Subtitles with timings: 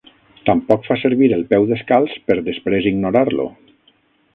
[0.49, 3.51] Tampoc fa servir el peu descalç per després ignorar-lo.